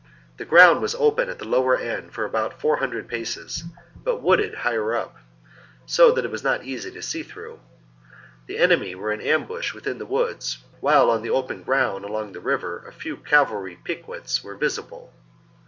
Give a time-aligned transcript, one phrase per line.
[0.37, 3.65] The ground was open at the lower end for about four hundred paces,
[4.03, 5.17] but wooded higher up,
[5.85, 7.59] so that it was not easy to see through.
[8.47, 12.39] The enemy were in ambush within the woods, while on the open ground along the
[12.41, 15.13] river a few cavalry piquets were visible.